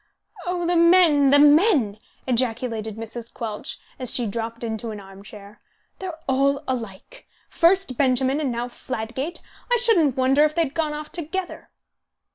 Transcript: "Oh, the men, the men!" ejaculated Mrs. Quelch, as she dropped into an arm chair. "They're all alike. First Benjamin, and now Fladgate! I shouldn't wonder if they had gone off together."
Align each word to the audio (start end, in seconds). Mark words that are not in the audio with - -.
"Oh, 0.47 0.65
the 0.65 0.75
men, 0.75 1.29
the 1.29 1.37
men!" 1.37 1.99
ejaculated 2.25 2.95
Mrs. 2.97 3.31
Quelch, 3.31 3.77
as 3.99 4.11
she 4.11 4.25
dropped 4.25 4.63
into 4.63 4.89
an 4.89 4.99
arm 4.99 5.21
chair. 5.21 5.61
"They're 5.99 6.17
all 6.27 6.63
alike. 6.67 7.27
First 7.49 7.97
Benjamin, 7.99 8.39
and 8.41 8.51
now 8.51 8.67
Fladgate! 8.67 9.41
I 9.71 9.77
shouldn't 9.79 10.17
wonder 10.17 10.43
if 10.43 10.55
they 10.55 10.63
had 10.63 10.73
gone 10.73 10.93
off 10.93 11.11
together." 11.11 11.69